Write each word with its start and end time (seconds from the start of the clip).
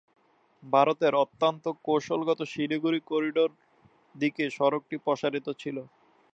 ভারতের 0.63 1.13
অত্যন্ত 1.23 1.65
কৌশলগত 1.85 2.39
শিলিগুড়ি 2.51 2.99
করিডোর 3.09 3.51
দিকে 4.15 4.43
সড়কটি 4.57 4.95
প্রসারিত 5.05 5.47
ছিল। 5.61 5.77